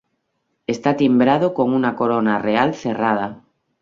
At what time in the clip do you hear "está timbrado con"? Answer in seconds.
0.65-1.73